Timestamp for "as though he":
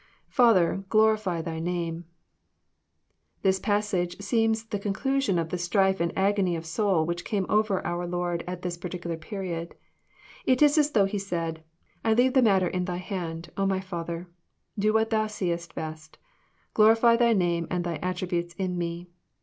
10.79-11.19